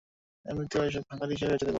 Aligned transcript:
এমনিতেও 0.45 0.81
এসব 0.83 1.03
ভাঙ্গারি 1.09 1.33
হিসাবে 1.33 1.51
বেঁচে 1.51 1.59
দিবো। 1.59 1.69